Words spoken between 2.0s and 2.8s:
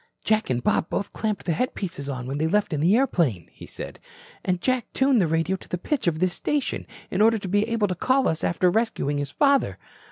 on when they left in